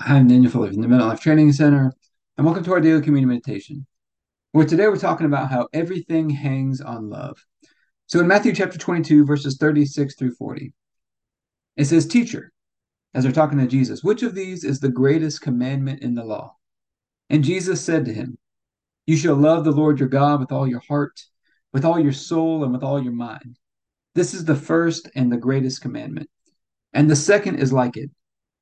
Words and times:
I'm 0.00 0.28
Daniel 0.28 0.50
Fuller 0.52 0.70
from 0.72 0.80
the 0.80 0.86
Mental 0.86 1.08
Life 1.08 1.20
Training 1.20 1.52
Center, 1.52 1.92
and 2.36 2.46
welcome 2.46 2.62
to 2.62 2.72
our 2.72 2.80
daily 2.80 3.02
community 3.02 3.26
meditation. 3.26 3.84
Where 4.52 4.64
today 4.64 4.86
we're 4.86 4.96
talking 4.96 5.26
about 5.26 5.50
how 5.50 5.66
everything 5.72 6.30
hangs 6.30 6.80
on 6.80 7.10
love. 7.10 7.36
So 8.06 8.20
in 8.20 8.28
Matthew 8.28 8.54
chapter 8.54 8.78
22, 8.78 9.26
verses 9.26 9.56
36 9.58 10.14
through 10.14 10.34
40, 10.36 10.72
it 11.76 11.86
says, 11.86 12.06
Teacher, 12.06 12.52
as 13.12 13.24
they're 13.24 13.32
talking 13.32 13.58
to 13.58 13.66
Jesus, 13.66 14.04
which 14.04 14.22
of 14.22 14.36
these 14.36 14.62
is 14.62 14.78
the 14.78 14.88
greatest 14.88 15.40
commandment 15.40 16.00
in 16.00 16.14
the 16.14 16.24
law? 16.24 16.54
And 17.28 17.42
Jesus 17.42 17.84
said 17.84 18.04
to 18.04 18.14
him, 18.14 18.38
You 19.04 19.16
shall 19.16 19.34
love 19.34 19.64
the 19.64 19.72
Lord 19.72 19.98
your 19.98 20.08
God 20.08 20.38
with 20.38 20.52
all 20.52 20.68
your 20.68 20.82
heart, 20.88 21.20
with 21.72 21.84
all 21.84 21.98
your 21.98 22.12
soul, 22.12 22.62
and 22.62 22.72
with 22.72 22.84
all 22.84 23.02
your 23.02 23.14
mind. 23.14 23.58
This 24.14 24.32
is 24.32 24.44
the 24.44 24.54
first 24.54 25.10
and 25.16 25.30
the 25.30 25.36
greatest 25.36 25.80
commandment. 25.80 26.30
And 26.92 27.10
the 27.10 27.16
second 27.16 27.56
is 27.56 27.72
like 27.72 27.96
it 27.96 28.10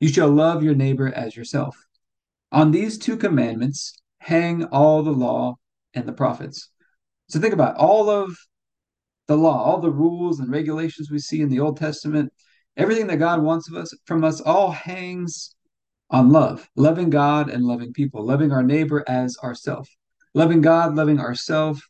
you 0.01 0.09
shall 0.09 0.29
love 0.29 0.63
your 0.63 0.75
neighbor 0.75 1.09
as 1.09 1.37
yourself. 1.37 1.77
On 2.53 2.71
these 2.71 2.99
two 2.99 3.17
commandments 3.17 3.95
hang 4.19 4.65
all 4.65 5.03
the 5.03 5.13
law 5.13 5.57
and 5.95 6.07
the 6.07 6.13
prophets. 6.13 6.71
So 7.29 7.41
think 7.41 7.55
about 7.55 7.77
all 7.77 8.09
of 8.09 8.37
the 9.27 9.37
law, 9.37 9.63
all 9.63 9.81
the 9.81 9.91
rules 9.91 10.41
and 10.41 10.51
regulations 10.51 11.11
we 11.11 11.19
see 11.19 11.41
in 11.41 11.49
the 11.49 11.61
Old 11.61 11.77
Testament, 11.77 12.33
everything 12.77 13.07
that 13.09 13.17
God 13.17 13.43
wants 13.43 13.69
of 13.69 13.77
us 13.77 13.93
from 14.05 14.23
us 14.23 14.41
all 14.41 14.71
hangs 14.71 15.55
on 16.11 16.31
love, 16.31 16.69
loving 16.77 17.11
God 17.11 17.51
and 17.51 17.65
loving 17.65 17.93
people, 17.93 18.25
loving 18.25 18.53
our 18.53 18.63
neighbor 18.63 19.03
as 19.09 19.37
ourself, 19.43 19.89
loving 20.35 20.61
God, 20.61 20.95
loving 20.95 21.19
ourself, 21.19 21.81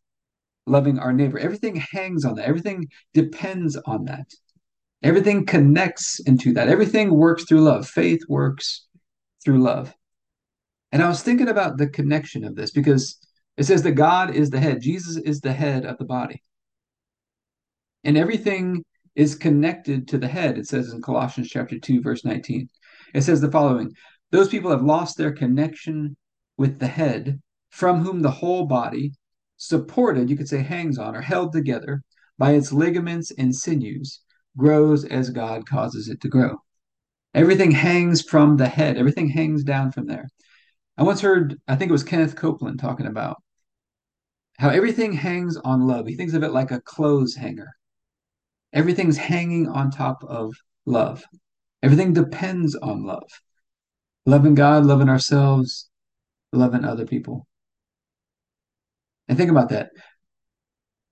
loving 0.66 0.98
our 0.98 1.12
neighbor. 1.12 1.38
Everything 1.38 1.76
hangs 1.76 2.24
on 2.24 2.34
that. 2.36 2.46
Everything 2.46 2.88
depends 3.12 3.76
on 3.76 4.04
that. 4.06 4.26
Everything 5.02 5.46
connects 5.46 6.20
into 6.20 6.52
that. 6.54 6.68
Everything 6.68 7.14
works 7.14 7.44
through 7.44 7.60
love. 7.60 7.86
Faith 7.86 8.20
works 8.28 8.86
through 9.44 9.62
love. 9.62 9.94
And 10.92 11.02
I 11.02 11.08
was 11.08 11.22
thinking 11.22 11.48
about 11.48 11.76
the 11.76 11.88
connection 11.88 12.44
of 12.44 12.54
this 12.54 12.70
because 12.70 13.18
it 13.56 13.64
says 13.64 13.82
that 13.82 13.92
God 13.92 14.34
is 14.34 14.50
the 14.50 14.60
head, 14.60 14.80
Jesus 14.80 15.16
is 15.16 15.40
the 15.40 15.52
head 15.52 15.84
of 15.84 15.98
the 15.98 16.04
body. 16.04 16.42
And 18.04 18.16
everything 18.16 18.84
is 19.14 19.34
connected 19.34 20.06
to 20.08 20.18
the 20.18 20.28
head, 20.28 20.58
it 20.58 20.68
says 20.68 20.92
in 20.92 21.02
Colossians 21.02 21.48
chapter 21.48 21.78
2, 21.78 22.02
verse 22.02 22.24
19. 22.24 22.68
It 23.14 23.22
says 23.22 23.40
the 23.40 23.50
following 23.50 23.92
Those 24.30 24.48
people 24.48 24.70
have 24.70 24.82
lost 24.82 25.16
their 25.16 25.32
connection 25.32 26.16
with 26.56 26.78
the 26.78 26.86
head, 26.86 27.40
from 27.70 28.02
whom 28.02 28.20
the 28.20 28.30
whole 28.30 28.66
body, 28.66 29.12
supported, 29.56 30.30
you 30.30 30.36
could 30.36 30.48
say 30.48 30.62
hangs 30.62 30.98
on, 30.98 31.16
or 31.16 31.22
held 31.22 31.52
together 31.52 32.02
by 32.38 32.52
its 32.52 32.72
ligaments 32.72 33.32
and 33.38 33.54
sinews, 33.54 34.20
grows 34.56 35.04
as 35.04 35.30
God 35.30 35.68
causes 35.68 36.08
it 36.08 36.20
to 36.22 36.28
grow. 36.28 36.56
Everything 37.34 37.70
hangs 37.70 38.22
from 38.22 38.56
the 38.56 38.68
head, 38.68 38.96
everything 38.96 39.28
hangs 39.28 39.62
down 39.62 39.92
from 39.92 40.06
there. 40.06 40.28
I 40.96 41.02
once 41.02 41.20
heard, 41.20 41.60
I 41.68 41.76
think 41.76 41.90
it 41.90 41.92
was 41.92 42.04
Kenneth 42.04 42.36
Copeland 42.36 42.80
talking 42.80 43.06
about 43.06 43.42
how 44.58 44.70
everything 44.70 45.12
hangs 45.12 45.56
on 45.58 45.86
love. 45.86 46.06
He 46.06 46.16
thinks 46.16 46.32
of 46.32 46.42
it 46.42 46.52
like 46.52 46.70
a 46.70 46.80
clothes 46.80 47.34
hanger. 47.34 47.72
Everything's 48.72 49.18
hanging 49.18 49.68
on 49.68 49.90
top 49.90 50.24
of 50.24 50.54
love. 50.86 51.24
Everything 51.82 52.12
depends 52.12 52.74
on 52.74 53.04
love. 53.04 53.30
Loving 54.24 54.54
God, 54.54 54.86
loving 54.86 55.08
ourselves, 55.08 55.88
loving 56.52 56.84
other 56.84 57.06
people. 57.06 57.46
And 59.28 59.36
think 59.36 59.50
about 59.50 59.68
that. 59.68 59.90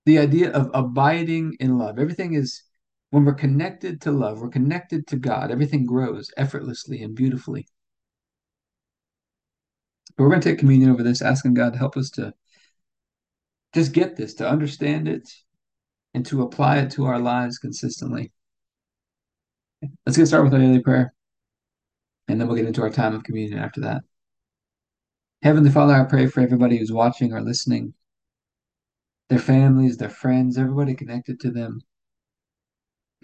The 0.06 0.18
idea 0.18 0.50
of 0.52 0.70
abiding 0.74 1.56
in 1.60 1.78
love. 1.78 1.98
Everything 1.98 2.34
is, 2.34 2.62
when 3.14 3.24
we're 3.24 3.32
connected 3.32 4.00
to 4.00 4.10
love, 4.10 4.40
we're 4.40 4.48
connected 4.48 5.06
to 5.06 5.14
God, 5.14 5.52
everything 5.52 5.86
grows 5.86 6.32
effortlessly 6.36 7.00
and 7.00 7.14
beautifully. 7.14 7.68
But 10.16 10.24
we're 10.24 10.30
going 10.30 10.40
to 10.40 10.50
take 10.50 10.58
communion 10.58 10.90
over 10.90 11.04
this, 11.04 11.22
asking 11.22 11.54
God 11.54 11.74
to 11.74 11.78
help 11.78 11.96
us 11.96 12.10
to 12.10 12.34
just 13.72 13.92
get 13.92 14.16
this, 14.16 14.34
to 14.34 14.48
understand 14.48 15.06
it, 15.06 15.30
and 16.12 16.26
to 16.26 16.42
apply 16.42 16.78
it 16.78 16.90
to 16.90 17.04
our 17.04 17.20
lives 17.20 17.58
consistently. 17.58 18.32
Let's 20.04 20.18
get 20.18 20.26
started 20.26 20.46
with 20.46 20.54
our 20.54 20.66
daily 20.66 20.80
prayer, 20.80 21.14
and 22.26 22.40
then 22.40 22.48
we'll 22.48 22.56
get 22.56 22.66
into 22.66 22.82
our 22.82 22.90
time 22.90 23.14
of 23.14 23.22
communion 23.22 23.60
after 23.60 23.82
that. 23.82 24.02
Heavenly 25.44 25.70
Father, 25.70 25.94
I 25.94 26.02
pray 26.02 26.26
for 26.26 26.40
everybody 26.40 26.78
who's 26.78 26.90
watching 26.90 27.32
or 27.32 27.40
listening, 27.40 27.94
their 29.28 29.38
families, 29.38 29.98
their 29.98 30.10
friends, 30.10 30.58
everybody 30.58 30.94
connected 30.94 31.38
to 31.38 31.52
them, 31.52 31.80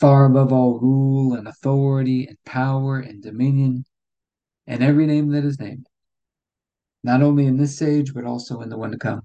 far 0.00 0.24
above 0.24 0.52
all 0.52 0.78
rule 0.80 1.34
and 1.34 1.46
authority 1.46 2.26
and 2.26 2.36
power 2.44 2.98
and 2.98 3.22
dominion 3.22 3.84
and 4.66 4.82
every 4.82 5.06
name 5.06 5.30
that 5.30 5.44
is 5.44 5.60
named, 5.60 5.86
not 7.04 7.22
only 7.22 7.44
in 7.46 7.58
this 7.58 7.82
age, 7.82 8.14
but 8.14 8.24
also 8.24 8.62
in 8.62 8.70
the 8.70 8.78
one 8.78 8.90
to 8.90 8.98
come. 8.98 9.20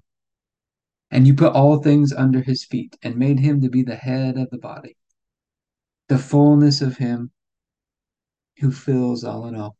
And 1.10 1.26
you 1.26 1.34
put 1.34 1.54
all 1.54 1.78
things 1.78 2.12
under 2.12 2.42
his 2.42 2.64
feet 2.64 2.96
and 3.02 3.16
made 3.16 3.40
him 3.40 3.60
to 3.62 3.70
be 3.70 3.82
the 3.82 3.96
head 3.96 4.36
of 4.36 4.50
the 4.50 4.58
body, 4.58 4.96
the 6.08 6.18
fullness 6.18 6.82
of 6.82 6.98
him 6.98 7.30
who 8.58 8.70
fills 8.70 9.24
all 9.24 9.46
in 9.46 9.54
all. 9.54 9.76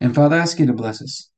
And 0.00 0.14
Father, 0.14 0.36
I 0.36 0.40
ask 0.40 0.58
you 0.58 0.66
to 0.66 0.72
bless 0.72 1.00
us 1.00 1.30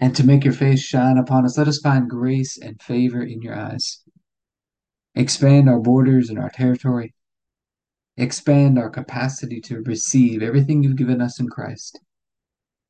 and 0.00 0.14
to 0.16 0.24
make 0.24 0.44
your 0.44 0.54
face 0.54 0.80
shine 0.80 1.18
upon 1.18 1.44
us. 1.44 1.58
Let 1.58 1.68
us 1.68 1.80
find 1.80 2.08
grace 2.08 2.56
and 2.56 2.80
favor 2.80 3.22
in 3.22 3.42
your 3.42 3.58
eyes. 3.58 4.02
Expand 5.18 5.68
our 5.68 5.80
borders 5.80 6.30
and 6.30 6.38
our 6.38 6.48
territory. 6.48 7.12
Expand 8.16 8.78
our 8.78 8.88
capacity 8.88 9.60
to 9.62 9.82
receive 9.82 10.44
everything 10.44 10.80
you've 10.80 10.94
given 10.94 11.20
us 11.20 11.40
in 11.40 11.48
Christ 11.48 11.98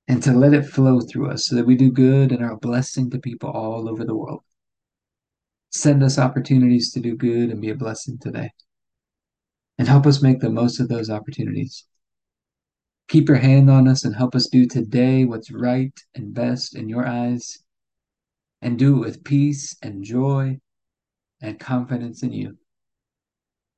and 0.06 0.22
to 0.22 0.34
let 0.34 0.52
it 0.52 0.66
flow 0.66 1.00
through 1.00 1.30
us 1.30 1.46
so 1.46 1.56
that 1.56 1.66
we 1.66 1.74
do 1.74 1.90
good 1.90 2.30
and 2.30 2.44
are 2.44 2.52
a 2.52 2.58
blessing 2.58 3.08
to 3.10 3.18
people 3.18 3.48
all 3.48 3.88
over 3.88 4.04
the 4.04 4.14
world. 4.14 4.42
Send 5.70 6.02
us 6.02 6.18
opportunities 6.18 6.92
to 6.92 7.00
do 7.00 7.16
good 7.16 7.48
and 7.48 7.62
be 7.62 7.70
a 7.70 7.74
blessing 7.74 8.18
today. 8.20 8.50
And 9.78 9.88
help 9.88 10.06
us 10.06 10.20
make 10.20 10.40
the 10.40 10.50
most 10.50 10.80
of 10.80 10.88
those 10.88 11.08
opportunities. 11.08 11.86
Keep 13.08 13.28
your 13.28 13.38
hand 13.38 13.70
on 13.70 13.88
us 13.88 14.04
and 14.04 14.14
help 14.14 14.34
us 14.34 14.48
do 14.48 14.66
today 14.66 15.24
what's 15.24 15.50
right 15.50 15.98
and 16.14 16.34
best 16.34 16.76
in 16.76 16.90
your 16.90 17.06
eyes. 17.06 17.62
And 18.60 18.78
do 18.78 18.96
it 18.96 19.00
with 19.00 19.24
peace 19.24 19.74
and 19.80 20.04
joy 20.04 20.60
and 21.40 21.58
confidence 21.58 22.22
in 22.22 22.32
you. 22.32 22.56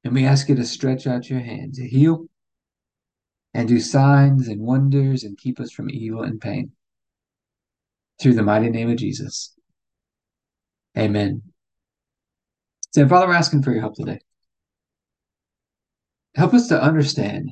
And 0.04 0.14
we 0.14 0.24
ask 0.24 0.48
you 0.48 0.54
to 0.54 0.64
stretch 0.64 1.06
out 1.06 1.28
your 1.28 1.40
hand 1.40 1.74
to 1.74 1.86
heal 1.86 2.26
and 3.52 3.68
do 3.68 3.80
signs 3.80 4.48
and 4.48 4.60
wonders 4.60 5.24
and 5.24 5.36
keep 5.36 5.60
us 5.60 5.70
from 5.70 5.90
evil 5.90 6.22
and 6.22 6.40
pain. 6.40 6.72
Through 8.20 8.34
the 8.34 8.42
mighty 8.42 8.70
name 8.70 8.90
of 8.90 8.96
Jesus. 8.96 9.54
Amen. 10.96 11.42
So, 12.92 13.06
Father, 13.08 13.26
we're 13.28 13.34
asking 13.34 13.62
for 13.62 13.72
your 13.72 13.80
help 13.80 13.94
today. 13.94 14.20
Help 16.34 16.54
us 16.54 16.68
to 16.68 16.82
understand 16.82 17.50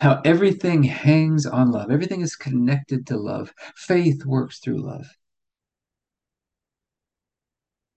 how 0.00 0.20
everything 0.24 0.82
hangs 0.82 1.46
on 1.46 1.70
love, 1.70 1.90
everything 1.90 2.22
is 2.22 2.36
connected 2.36 3.06
to 3.06 3.16
love. 3.16 3.52
Faith 3.76 4.24
works 4.24 4.58
through 4.58 4.78
love. 4.78 5.06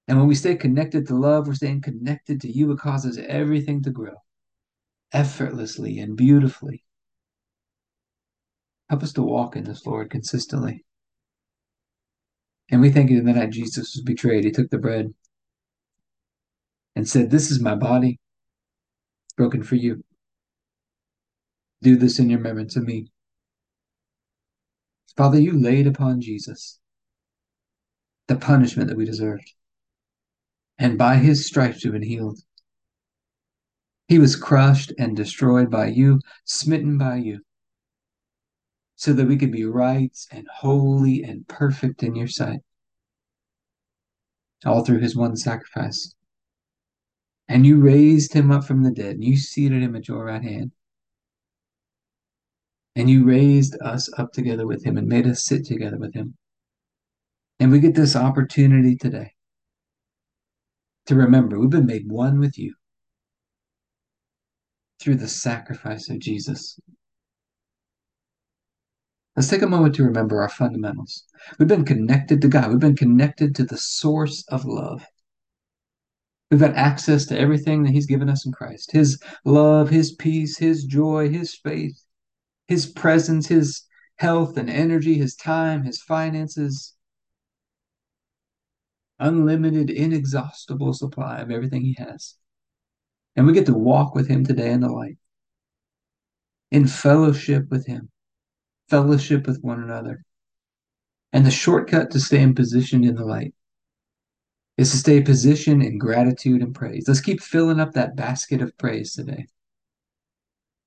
And 0.08 0.18
when 0.18 0.28
we 0.28 0.36
stay 0.36 0.56
connected 0.56 1.08
to 1.08 1.16
love, 1.16 1.48
we're 1.48 1.54
staying 1.54 1.82
connected 1.82 2.42
to 2.42 2.52
you. 2.52 2.72
It 2.72 2.80
causes 2.80 3.18
everything 3.18 3.82
to 3.84 3.90
grow 3.90 4.16
effortlessly 5.14 6.00
and 6.00 6.18
beautifully. 6.18 6.84
Help 8.90 9.04
us 9.04 9.14
to 9.14 9.22
walk 9.22 9.56
in 9.56 9.64
this, 9.64 9.86
Lord, 9.86 10.10
consistently. 10.10 10.84
And 12.72 12.82
we 12.82 12.90
thank 12.90 13.12
you 13.12 13.18
that 13.18 13.26
the 13.26 13.40
night 13.40 13.52
Jesus 13.52 13.96
was 13.96 14.04
betrayed, 14.04 14.44
he 14.44 14.52
took 14.52 14.70
the 14.70 14.78
bread 14.78 15.14
and 16.96 17.08
said, 17.08 17.30
This 17.30 17.52
is 17.52 17.62
my 17.62 17.76
body 17.76 18.20
broken 19.38 19.64
for 19.64 19.76
you. 19.76 20.04
Do 21.82 21.96
this 21.96 22.20
in 22.20 22.30
your 22.30 22.40
remembrance 22.40 22.76
of 22.76 22.84
me. 22.84 23.08
Father, 25.16 25.40
you 25.40 25.52
laid 25.52 25.86
upon 25.86 26.22
Jesus 26.22 26.80
the 28.28 28.36
punishment 28.36 28.90
that 28.90 28.98
we 28.98 29.06
deserved. 29.06 29.54
And 30.78 30.98
by 30.98 31.16
his 31.18 31.46
stripes 31.46 31.84
we've 31.84 31.94
been 31.94 32.02
healed. 32.02 32.40
He 34.08 34.20
was 34.20 34.36
crushed 34.36 34.92
and 34.98 35.16
destroyed 35.16 35.72
by 35.72 35.88
you, 35.88 36.20
smitten 36.46 36.98
by 36.98 37.18
you, 37.18 37.42
so 38.96 39.14
that 39.14 39.28
we 39.28 39.38
could 39.38 39.52
be 39.52 39.66
right 39.66 40.16
and 40.32 40.48
holy 40.54 41.24
and 41.24 41.48
perfect 41.48 42.04
in 42.04 42.16
your 42.16 42.28
sight. 42.28 42.60
All 44.66 44.84
through 44.84 45.00
his 45.00 45.16
one 45.16 45.36
sacrifice. 45.36 46.14
And 47.48 47.66
you 47.66 47.80
raised 47.80 48.34
him 48.34 48.52
up 48.52 48.64
from 48.64 48.84
the 48.84 48.92
dead, 48.92 49.16
and 49.16 49.24
you 49.24 49.38
seated 49.38 49.82
him 49.82 49.96
at 49.96 50.08
your 50.08 50.26
right 50.26 50.42
hand. 50.42 50.72
And 52.96 53.10
you 53.10 53.26
raised 53.26 53.76
us 53.82 54.10
up 54.18 54.32
together 54.32 54.68
with 54.68 54.86
him 54.86 54.98
and 54.98 55.08
made 55.08 55.28
us 55.28 55.44
sit 55.44 55.66
together 55.66 55.98
with 55.98 56.14
him. 56.14 56.38
And 57.60 57.72
we 57.72 57.80
get 57.80 57.96
this 57.96 58.16
opportunity 58.16 58.96
today 58.96 59.34
to 61.08 61.16
remember 61.16 61.60
we've 61.60 61.70
been 61.70 61.86
made 61.86 62.10
one 62.10 62.40
with 62.40 62.58
you 62.58 62.74
through 65.00 65.16
the 65.16 65.28
sacrifice 65.28 66.10
of 66.10 66.20
Jesus. 66.20 66.80
Let's 69.36 69.50
take 69.50 69.64
a 69.64 69.68
moment 69.68 69.96
to 69.96 70.04
remember 70.04 70.42
our 70.42 70.50
fundamentals. 70.50 71.24
We've 71.58 71.68
been 71.68 71.86
connected 71.86 72.42
to 72.42 72.48
God, 72.48 72.70
we've 72.70 72.80
been 72.80 72.96
connected 72.96 73.56
to 73.56 73.64
the 73.64 73.78
source 73.78 74.46
of 74.50 74.66
love. 74.66 75.06
We've 76.52 76.60
got 76.60 76.76
access 76.76 77.26
to 77.28 77.40
everything 77.40 77.82
that 77.84 77.92
He's 77.92 78.06
given 78.06 78.30
us 78.30 78.46
in 78.46 78.52
Christ 78.52 78.92
His 78.92 79.20
love, 79.44 79.90
His 79.90 80.12
peace, 80.14 80.58
His 80.58 80.84
joy, 80.86 81.30
His 81.30 81.56
faith, 81.56 82.00
His 82.68 82.86
presence, 82.86 83.48
His 83.48 83.84
health 84.18 84.56
and 84.58 84.70
energy, 84.70 85.16
His 85.16 85.36
time, 85.36 85.84
His 85.84 86.02
finances. 86.02 86.94
Unlimited, 89.24 89.90
inexhaustible 89.90 90.92
supply 90.92 91.38
of 91.38 91.50
everything 91.50 91.82
He 91.82 91.96
has. 91.98 92.36
And 93.38 93.48
we 93.48 93.54
get 93.54 93.68
to 93.68 93.74
walk 93.74 94.14
with 94.14 94.28
Him 94.28 94.46
today 94.46 94.72
in 94.72 94.82
the 94.82 94.92
light, 94.92 95.18
in 96.72 96.88
fellowship 96.88 97.72
with 97.72 97.88
Him, 97.88 98.12
fellowship 98.90 99.48
with 99.48 99.62
one 99.62 99.82
another. 99.82 100.26
And 101.32 101.46
the 101.46 101.52
shortcut 101.52 102.12
to 102.12 102.20
staying 102.20 102.56
positioned 102.56 103.06
in 103.06 103.16
the 103.16 103.24
light 103.24 103.54
is 104.78 104.92
to 104.92 104.98
stay 104.98 105.22
positioned 105.22 105.84
in 105.84 105.98
gratitude 105.98 106.62
and 106.62 106.76
praise. 106.76 107.06
Let's 107.08 107.22
keep 107.22 107.42
filling 107.42 107.80
up 107.80 107.94
that 107.94 108.18
basket 108.18 108.62
of 108.62 108.78
praise 108.78 109.14
today. 109.14 109.48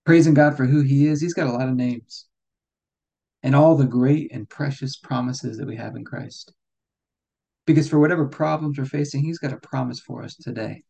Praising 0.04 0.34
God 0.34 0.58
for 0.58 0.66
who 0.66 0.82
He 0.82 1.06
is. 1.06 1.22
He's 1.22 1.32
got 1.32 1.48
a 1.48 1.52
lot 1.52 1.70
of 1.70 1.74
names 1.74 2.26
and 3.42 3.54
all 3.54 3.76
the 3.76 3.86
great 3.86 4.30
and 4.30 4.46
precious 4.46 4.96
promises 4.96 5.56
that 5.56 5.66
we 5.66 5.76
have 5.76 5.96
in 5.96 6.04
Christ. 6.04 6.52
Because 7.66 7.88
for 7.88 7.98
whatever 7.98 8.26
problems 8.26 8.78
we're 8.78 8.84
facing, 8.84 9.22
He's 9.22 9.38
got 9.38 9.52
a 9.52 9.58
promise 9.58 10.00
for 10.00 10.22
us 10.22 10.36
today. 10.36 10.82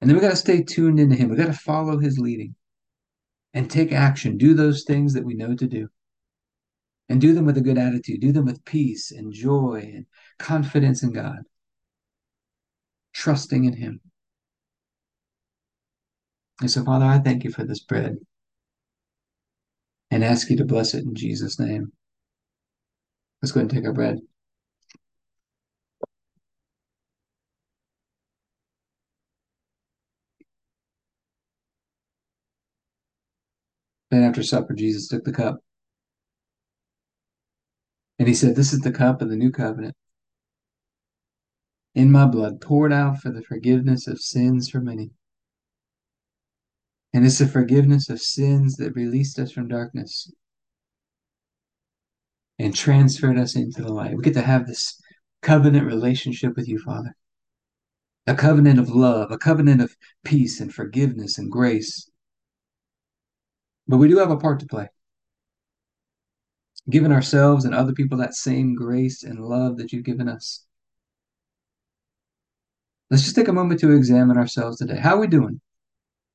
And 0.00 0.10
then 0.10 0.16
we 0.16 0.20
got 0.20 0.30
to 0.30 0.36
stay 0.36 0.62
tuned 0.62 1.00
into 1.00 1.16
Him. 1.16 1.30
We 1.30 1.36
got 1.36 1.46
to 1.46 1.52
follow 1.52 1.98
His 1.98 2.18
leading 2.18 2.54
and 3.54 3.70
take 3.70 3.92
action. 3.92 4.36
Do 4.36 4.54
those 4.54 4.84
things 4.84 5.14
that 5.14 5.24
we 5.24 5.34
know 5.34 5.54
to 5.54 5.66
do. 5.66 5.88
And 7.08 7.20
do 7.20 7.34
them 7.34 7.46
with 7.46 7.56
a 7.56 7.62
good 7.62 7.78
attitude. 7.78 8.20
Do 8.20 8.32
them 8.32 8.44
with 8.44 8.64
peace 8.64 9.12
and 9.12 9.32
joy 9.32 9.90
and 9.94 10.06
confidence 10.38 11.04
in 11.04 11.12
God, 11.12 11.38
trusting 13.14 13.64
in 13.64 13.74
Him. 13.74 14.00
And 16.60 16.70
so, 16.70 16.84
Father, 16.84 17.04
I 17.04 17.18
thank 17.18 17.44
you 17.44 17.52
for 17.52 17.64
this 17.64 17.80
bread 17.80 18.16
and 20.10 20.24
ask 20.24 20.50
you 20.50 20.56
to 20.56 20.64
bless 20.64 20.94
it 20.94 21.04
in 21.04 21.14
Jesus' 21.14 21.60
name. 21.60 21.92
Let's 23.40 23.52
go 23.52 23.60
ahead 23.60 23.70
and 23.70 23.78
take 23.78 23.86
our 23.86 23.92
bread. 23.92 24.18
Then 34.16 34.24
after 34.24 34.42
supper, 34.42 34.72
Jesus 34.72 35.08
took 35.08 35.24
the 35.24 35.32
cup. 35.32 35.58
And 38.18 38.26
he 38.26 38.32
said, 38.32 38.56
This 38.56 38.72
is 38.72 38.80
the 38.80 38.90
cup 38.90 39.20
of 39.20 39.28
the 39.28 39.36
new 39.36 39.52
covenant 39.52 39.94
in 41.94 42.10
my 42.10 42.24
blood, 42.24 42.62
poured 42.62 42.94
out 42.94 43.18
for 43.18 43.30
the 43.30 43.42
forgiveness 43.42 44.06
of 44.06 44.18
sins 44.18 44.70
for 44.70 44.80
many. 44.80 45.10
And 47.12 47.26
it's 47.26 47.38
the 47.38 47.46
forgiveness 47.46 48.08
of 48.08 48.22
sins 48.22 48.76
that 48.76 48.96
released 48.96 49.38
us 49.38 49.52
from 49.52 49.68
darkness 49.68 50.32
and 52.58 52.74
transferred 52.74 53.38
us 53.38 53.54
into 53.54 53.82
the 53.82 53.92
light. 53.92 54.16
We 54.16 54.22
get 54.22 54.32
to 54.32 54.40
have 54.40 54.66
this 54.66 54.98
covenant 55.42 55.84
relationship 55.84 56.56
with 56.56 56.68
you, 56.68 56.78
Father. 56.78 57.14
A 58.26 58.34
covenant 58.34 58.78
of 58.78 58.88
love, 58.88 59.30
a 59.30 59.36
covenant 59.36 59.82
of 59.82 59.94
peace 60.24 60.58
and 60.58 60.72
forgiveness 60.72 61.36
and 61.36 61.52
grace. 61.52 62.10
But 63.88 63.98
we 63.98 64.08
do 64.08 64.18
have 64.18 64.30
a 64.30 64.36
part 64.36 64.60
to 64.60 64.66
play. 64.66 64.88
Giving 66.88 67.12
ourselves 67.12 67.64
and 67.64 67.74
other 67.74 67.92
people 67.92 68.18
that 68.18 68.34
same 68.34 68.74
grace 68.74 69.22
and 69.22 69.40
love 69.40 69.78
that 69.78 69.92
you've 69.92 70.04
given 70.04 70.28
us. 70.28 70.64
Let's 73.10 73.22
just 73.22 73.36
take 73.36 73.48
a 73.48 73.52
moment 73.52 73.80
to 73.80 73.92
examine 73.92 74.36
ourselves 74.36 74.78
today. 74.78 74.98
How 74.98 75.16
are 75.16 75.20
we 75.20 75.28
doing? 75.28 75.60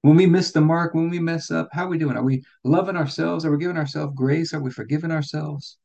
When 0.01 0.15
we 0.15 0.25
miss 0.25 0.51
the 0.51 0.61
mark, 0.61 0.93
when 0.93 1.09
we 1.09 1.19
mess 1.19 1.51
up, 1.51 1.69
how 1.71 1.85
are 1.85 1.89
we 1.89 1.97
doing? 1.97 2.17
Are 2.17 2.23
we 2.23 2.43
loving 2.63 2.95
ourselves? 2.95 3.45
Are 3.45 3.51
we 3.51 3.57
giving 3.57 3.77
ourselves 3.77 4.13
grace? 4.15 4.53
Are 4.53 4.61
we 4.61 4.71
forgiving 4.71 5.11
ourselves? 5.11 5.77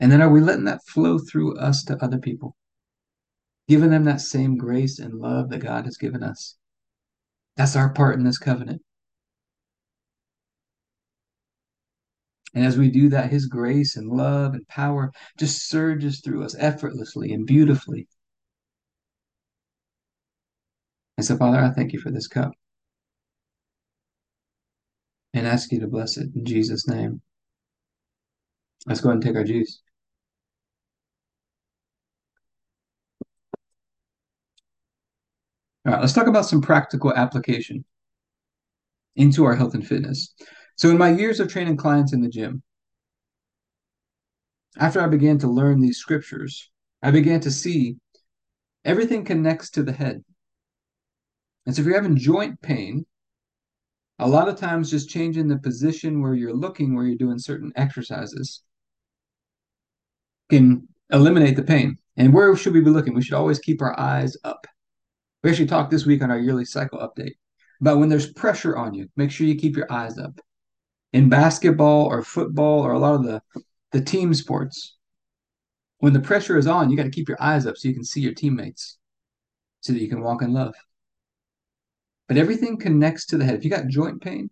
And 0.00 0.10
then 0.10 0.20
are 0.20 0.28
we 0.28 0.40
letting 0.40 0.64
that 0.64 0.84
flow 0.86 1.18
through 1.18 1.56
us 1.58 1.84
to 1.84 2.02
other 2.02 2.18
people? 2.18 2.56
Giving 3.68 3.90
them 3.90 4.04
that 4.04 4.20
same 4.20 4.56
grace 4.56 4.98
and 4.98 5.14
love 5.14 5.50
that 5.50 5.58
God 5.58 5.84
has 5.84 5.96
given 5.96 6.22
us. 6.22 6.56
That's 7.56 7.76
our 7.76 7.92
part 7.92 8.18
in 8.18 8.24
this 8.24 8.38
covenant. 8.38 8.82
And 12.54 12.64
as 12.64 12.78
we 12.78 12.88
do 12.88 13.08
that, 13.10 13.30
His 13.30 13.46
grace 13.46 13.96
and 13.96 14.08
love 14.08 14.54
and 14.54 14.66
power 14.68 15.12
just 15.38 15.68
surges 15.68 16.20
through 16.20 16.44
us 16.44 16.54
effortlessly 16.58 17.32
and 17.32 17.46
beautifully. 17.46 18.08
And 21.16 21.26
so, 21.26 21.36
Father, 21.36 21.58
I 21.58 21.70
thank 21.70 21.92
you 21.92 22.00
for 22.00 22.10
this 22.10 22.28
cup 22.28 22.52
and 25.32 25.46
ask 25.46 25.72
you 25.72 25.80
to 25.80 25.88
bless 25.88 26.16
it 26.16 26.28
in 26.34 26.44
Jesus' 26.44 26.88
name. 26.88 27.20
Let's 28.86 29.00
go 29.00 29.08
ahead 29.08 29.16
and 29.16 29.24
take 29.24 29.36
our 29.36 29.44
juice. 29.44 29.80
All 35.86 35.92
right, 35.92 36.00
let's 36.00 36.12
talk 36.12 36.28
about 36.28 36.46
some 36.46 36.62
practical 36.62 37.12
application 37.12 37.84
into 39.16 39.44
our 39.44 39.54
health 39.54 39.74
and 39.74 39.86
fitness. 39.86 40.34
So, 40.76 40.90
in 40.90 40.98
my 40.98 41.10
years 41.10 41.40
of 41.40 41.48
training 41.48 41.76
clients 41.76 42.12
in 42.12 42.20
the 42.20 42.28
gym, 42.28 42.62
after 44.76 45.00
I 45.00 45.06
began 45.06 45.38
to 45.38 45.48
learn 45.48 45.80
these 45.80 45.98
scriptures, 45.98 46.70
I 47.02 47.10
began 47.10 47.40
to 47.40 47.50
see 47.50 47.96
everything 48.84 49.24
connects 49.24 49.70
to 49.70 49.82
the 49.82 49.92
head. 49.92 50.24
And 51.66 51.74
so 51.74 51.80
if 51.80 51.86
you're 51.86 51.94
having 51.94 52.16
joint 52.16 52.60
pain, 52.60 53.06
a 54.18 54.28
lot 54.28 54.48
of 54.48 54.58
times 54.58 54.90
just 54.90 55.08
changing 55.08 55.48
the 55.48 55.58
position 55.58 56.20
where 56.20 56.34
you're 56.34 56.54
looking 56.54 56.94
where 56.94 57.04
you're 57.04 57.16
doing 57.16 57.38
certain 57.38 57.72
exercises 57.76 58.62
can 60.50 60.86
eliminate 61.10 61.56
the 61.56 61.62
pain. 61.62 61.98
And 62.16 62.32
where 62.32 62.54
should 62.56 62.74
we 62.74 62.80
be 62.80 62.90
looking? 62.90 63.14
We 63.14 63.22
should 63.22 63.34
always 63.34 63.58
keep 63.58 63.82
our 63.82 63.98
eyes 63.98 64.36
up. 64.44 64.66
We 65.42 65.50
actually 65.50 65.66
talked 65.66 65.90
this 65.90 66.06
week 66.06 66.22
on 66.22 66.30
our 66.30 66.38
yearly 66.38 66.64
cycle 66.64 66.98
update 66.98 67.34
about 67.80 67.98
when 67.98 68.08
there's 68.08 68.32
pressure 68.32 68.76
on 68.76 68.94
you, 68.94 69.08
make 69.16 69.30
sure 69.30 69.46
you 69.46 69.56
keep 69.56 69.76
your 69.76 69.90
eyes 69.90 70.18
up. 70.18 70.40
In 71.14 71.28
basketball 71.28 72.06
or 72.06 72.24
football 72.24 72.80
or 72.80 72.90
a 72.90 72.98
lot 72.98 73.14
of 73.14 73.22
the, 73.22 73.40
the 73.92 74.00
team 74.00 74.34
sports, 74.34 74.96
when 75.98 76.12
the 76.12 76.18
pressure 76.18 76.58
is 76.58 76.66
on, 76.66 76.90
you 76.90 76.96
got 76.96 77.04
to 77.04 77.10
keep 77.10 77.28
your 77.28 77.40
eyes 77.40 77.66
up 77.68 77.76
so 77.76 77.86
you 77.86 77.94
can 77.94 78.02
see 78.02 78.20
your 78.20 78.34
teammates 78.34 78.98
so 79.80 79.92
that 79.92 80.02
you 80.02 80.08
can 80.08 80.22
walk 80.22 80.42
in 80.42 80.52
love. 80.52 80.74
But 82.26 82.36
everything 82.36 82.78
connects 82.78 83.26
to 83.26 83.38
the 83.38 83.44
head. 83.44 83.54
If 83.54 83.62
you 83.62 83.70
got 83.70 83.86
joint 83.86 84.22
pain, 84.22 84.50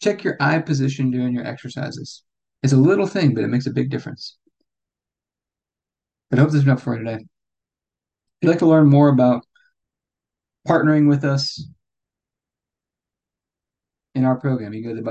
check 0.00 0.22
your 0.22 0.36
eye 0.38 0.60
position 0.60 1.10
during 1.10 1.34
your 1.34 1.44
exercises. 1.44 2.22
It's 2.62 2.72
a 2.72 2.76
little 2.76 3.08
thing, 3.08 3.34
but 3.34 3.42
it 3.42 3.48
makes 3.48 3.66
a 3.66 3.72
big 3.72 3.90
difference. 3.90 4.38
But 6.30 6.38
I 6.38 6.42
hope 6.42 6.52
this 6.52 6.60
is 6.60 6.66
enough 6.66 6.84
for 6.84 6.96
today. 6.96 7.14
If 7.14 7.26
you'd 8.42 8.50
like 8.50 8.60
to 8.60 8.66
learn 8.66 8.88
more 8.88 9.08
about 9.08 9.44
partnering 10.68 11.08
with 11.08 11.24
us, 11.24 11.68
in 14.14 14.24
our 14.24 14.36
program, 14.36 14.74
you 14.74 14.82
go 14.82 14.90
to 14.90 14.96
the 14.96 15.02